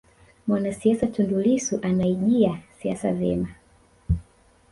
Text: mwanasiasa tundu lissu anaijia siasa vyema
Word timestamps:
mwanasiasa 0.47 1.07
tundu 1.07 1.41
lissu 1.41 1.79
anaijia 1.81 2.59
siasa 2.81 3.13
vyema 3.13 3.47